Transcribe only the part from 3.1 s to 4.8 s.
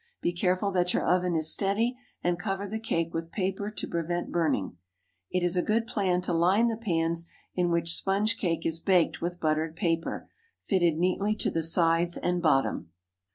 with paper to prevent burning.